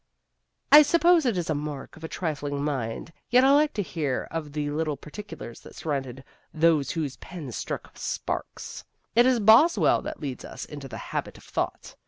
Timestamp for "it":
1.27-1.37, 9.15-9.27